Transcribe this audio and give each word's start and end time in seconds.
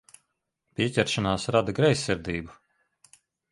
Pieķeršanās 0.79 1.45
rada 1.57 1.77
greizsirdību. 1.81 2.59